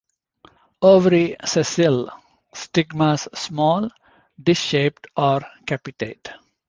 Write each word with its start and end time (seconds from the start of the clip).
Ovary 0.81 1.35
sessile; 1.45 2.09
stigmas 2.55 3.27
small, 3.35 3.87
dish-shaped 4.41 5.05
or 5.15 5.41
capitate. 5.67 6.27